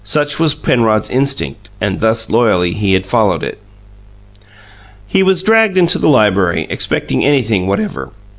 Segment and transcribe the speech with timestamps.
[0.03, 3.59] Such was Penrod's instinct, and thus loyally he had followed it....
[5.05, 8.09] He was dragged into the library, expecting anything whatever.